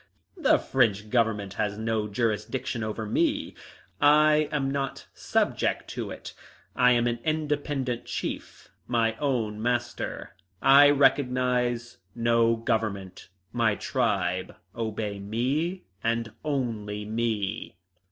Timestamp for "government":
1.11-1.53, 12.55-13.29